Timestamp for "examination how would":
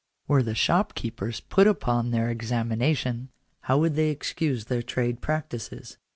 2.31-3.93